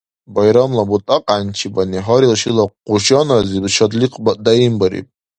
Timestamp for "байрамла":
0.35-0.83